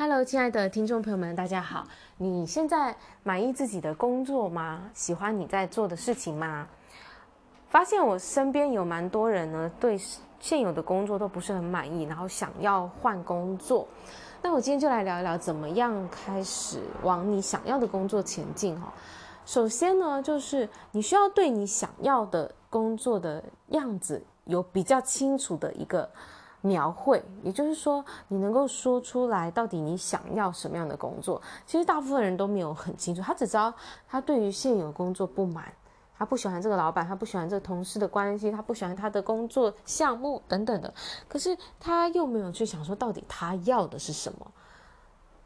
[0.00, 1.84] Hello，亲爱的听众朋友们，大家好。
[2.18, 4.88] 你现在满意自己的工作吗？
[4.94, 6.68] 喜欢你在做的事情吗？
[7.68, 9.98] 发现我身边有蛮多人呢，对
[10.38, 13.88] 现有的工作都不是很满意，然后想要换工作。
[14.40, 18.82] 那我今天就来聊一聊，怎么样开始往你想要的工作前进哦。
[19.46, 26.08] 首先呢，就是你需要对你想要的工作的样子有比较清楚的一个。
[26.60, 31.40] 描绘，也就是说，你能够说出来到底你想要什么样的工作。
[31.66, 33.72] 其实大部分人都没有很清楚，他只知道
[34.08, 35.72] 他对于现有工作不满，
[36.18, 40.92] 他不喜欢这个老板，他不喜欢这个同事的关系，他不喜欢他的工作项目等等的。
[41.28, 44.52] 可是他又没有去想说到底他要的是什么。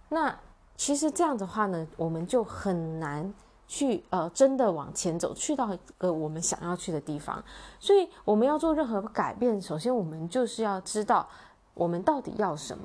[0.08, 0.38] 那
[0.76, 3.32] 其实这样的话呢，我们就很难。
[3.72, 7.42] 去呃，真的往前走，去到一个我们想要去的地方。
[7.80, 11.26] 所以我们要做任何改变，首先我们就是要知道
[11.72, 12.84] 我们到底要什么。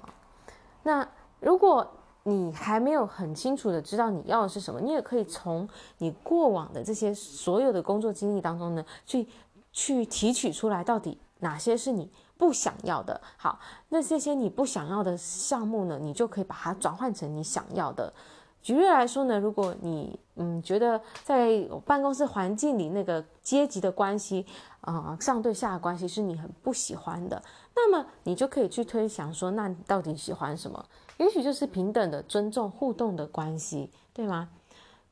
[0.84, 1.06] 那
[1.42, 1.86] 如果
[2.24, 9.28] 你还没有很清楚的知道你要的是什么，你也可以从你过往的这些所有的工作经历当中呢，去
[9.74, 13.20] 去提取出来，到底哪些是你不想要的。
[13.36, 18.14] 好，那这些你不想要的项目呢，你就可以把它转换成你想要的。
[18.62, 24.46] 举例来说呢，如果你嗯觉得在办公室环境里那个阶级的关系
[24.82, 27.42] 啊、上对下的关系是你很不喜欢的，
[27.76, 30.84] 那么你就可以去推想说，那你到底喜欢什么？
[31.18, 34.50] 也许就是平等的尊重、互动的关系，对吗？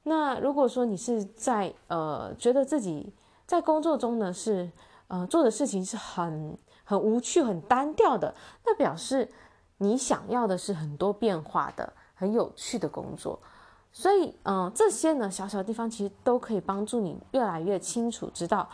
[0.04, 3.12] 那如果说你是在呃觉得自己
[3.46, 4.70] 在工作中呢是
[5.08, 9.30] 呃做的事情是很很无趣、很单调的，那表示
[9.78, 11.92] 你想要的是很多变化的。
[12.16, 13.38] 很有趣的工作，
[13.92, 18.68] 所以，嗯，这些呢，小小的地方其实都可以帮助你越来越清楚知道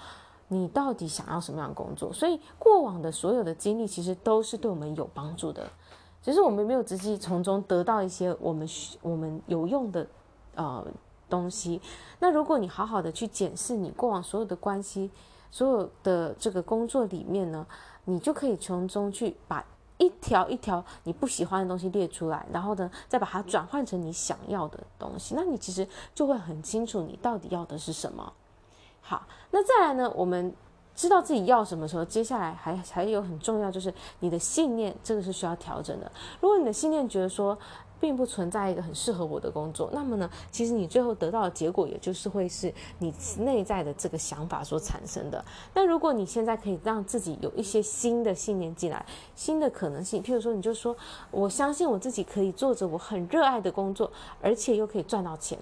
[0.48, 2.14] 你到底想要什么样的工作。
[2.14, 5.68] 所以，过往的所有的经历其实都是对我们有帮助的，
[6.22, 8.68] 只是我们没有直接从中得到一些我们
[9.02, 10.06] 我们有用的
[10.54, 10.86] 呃
[11.28, 11.82] 东西。
[12.20, 15.10] 那如果你好好的去检视你过往所有的关系，
[15.50, 17.66] 所有的这个工作里面呢，
[18.06, 19.66] 你就可以从中去把。
[20.02, 28.34] 一条一条你不喜欢的东西列出来，然后呢，再把它转换成你想要的东西，那你其实就会很清楚你到底要的是什么。
[29.00, 30.52] 好，那再来呢，我们
[30.96, 36.12] 知道自己要什么时候，接下来还还有很重要，就是你的信念，这个是需要调整的。
[36.40, 37.56] 如果你的信念觉得说，
[38.02, 45.46] 并不存在一个很适合我的工作，那么呢，其实你最后得到的结果，也就是会是你内在的这个想法所产生的。
[45.76, 50.98] 那如果你现在可以让自己有一些新的信念进来，新的可能性，譬如说，你就说，
[51.30, 55.58] 我相信我自己可以做着我很热爱的工作，而且又可以赚到钱。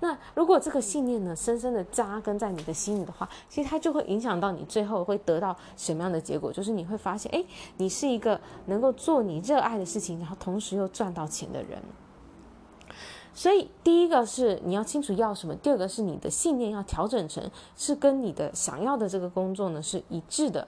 [0.00, 7.44] 那如果这个信念呢，深深的扎根在你的心里的话，其实它就会影响到你最后会得到什么样的结果，就是你会发现，哎，
[7.78, 11.82] 你是一个能够做你热爱的事情，然后同时又赚到钱的人。
[13.34, 20.66] 所以第一个是你要清楚要什么，第二个是你的信念要调整成是跟你的想要的这个工作呢是一致的。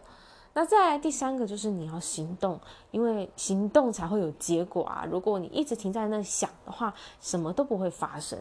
[0.54, 5.06] 那再来第三个就是你要行动，因为行动才会有结果啊。
[5.08, 8.36] 如果你一直停在那想的话，什么都不会发生。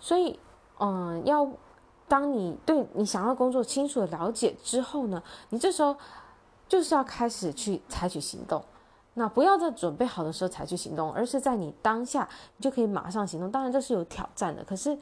[0.00, 0.38] 所以，
[0.78, 1.48] 嗯，要
[2.08, 5.94] 当你对你想要工作清楚的了解之后呢，你这时候
[6.66, 8.64] 就是要开始去采取行动。
[9.14, 13.50] 那不要在准备好的时候才去行动，而是在你当下，你就可以马上行动。
[13.50, 14.96] 当然这是有挑战的，可是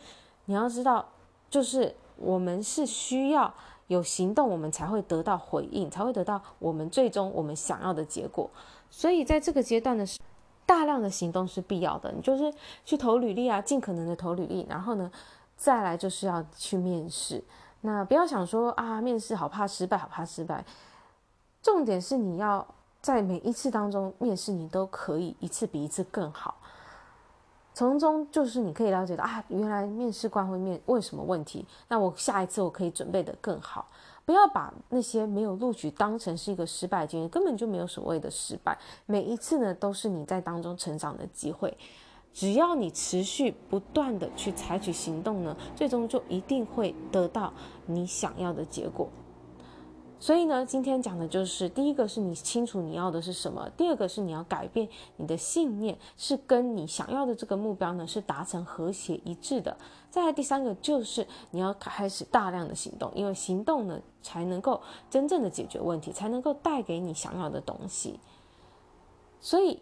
[0.46, 1.06] 你要知道，
[1.50, 3.52] 就是我们是需要
[3.86, 8.50] 有行动，我们才会得到回应，才会得到我们最终我们想要的结果。
[8.90, 10.26] 所以在这个阶段的时候，
[10.68, 12.52] 大量的行动是必要的，你就是
[12.84, 15.10] 去投履历啊，尽可能的投履历，然后呢，
[15.56, 17.42] 再来就是要去面试。
[17.80, 20.62] 那不要想说啊，面试好怕失败，好怕失败。
[21.62, 22.66] 重点是你要
[23.00, 26.56] 在每一次当中面试，你都可以一次比一次更好。
[27.72, 33.88] 从中就是你可以了解到啊，原来面试官会面问什么问题，那我下一次我可以准备得更好。
[34.28, 38.76] 不要把那些没有录取当成是一个失败经验，根本就没有所谓的失败。
[39.06, 41.74] 每一次呢，都是你在当中成长的机会。
[42.34, 47.50] 只要你持续不断的去采取行动呢，最终就一定会得到
[47.86, 49.08] 你想要的结果。
[50.20, 59.76] 所以呢，今天讲的就是第一个是你清楚你要的是什么，第二个是你要改变你的信念，是跟你想要的这个目标呢是达成和谐一致的。
[60.10, 68.18] 再来第三个就是你要开始大量的行动，因为行动呢才能够真正的解决问题，才能够带给你想要的东西。
[69.40, 69.80] 所以。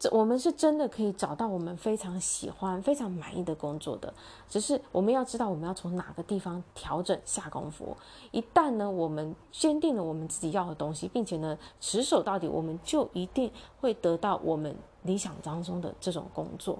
[0.00, 4.12] 这我们是真的可以找到我们非常喜欢、非常满意的工作的，
[4.48, 7.94] 只是我们要知道我们要从哪个地方调整下功夫。
[8.30, 16.78] 一旦呢，我们坚定了我们自己要的东西，并且呢持守到底，我们就一定会得到我们理想当中的这种工作。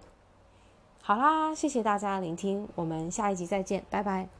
[1.02, 4.39] 好啦，谢谢大家聆听，我们下一集再见，拜拜。